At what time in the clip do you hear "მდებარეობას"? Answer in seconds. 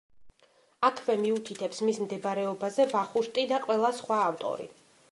2.07-2.81